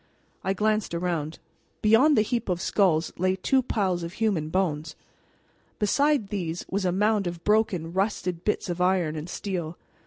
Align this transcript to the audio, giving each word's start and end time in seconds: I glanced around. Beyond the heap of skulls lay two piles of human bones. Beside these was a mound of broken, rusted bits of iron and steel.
I 0.43 0.53
glanced 0.55 0.95
around. 0.95 1.37
Beyond 1.83 2.17
the 2.17 2.23
heap 2.23 2.49
of 2.49 2.59
skulls 2.59 3.13
lay 3.19 3.35
two 3.35 3.61
piles 3.61 4.01
of 4.01 4.13
human 4.13 4.49
bones. 4.49 4.95
Beside 5.77 6.29
these 6.29 6.65
was 6.67 6.85
a 6.85 6.91
mound 6.91 7.27
of 7.27 7.43
broken, 7.43 7.93
rusted 7.93 8.43
bits 8.43 8.67
of 8.67 8.81
iron 8.81 9.15
and 9.15 9.29
steel. 9.29 9.77